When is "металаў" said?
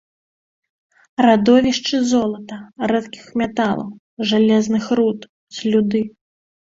3.41-3.91